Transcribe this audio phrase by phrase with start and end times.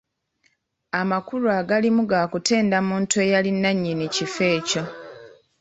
[1.01, 4.83] Amakulu agalirimu ga kutenda muntu eyali nannyini kifo ekyo.